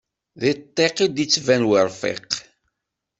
Deg 0.41 0.57
ṭṭiq 0.65 0.97
id 1.05 1.15
yeţban 1.21 1.63
werfiq. 1.69 2.29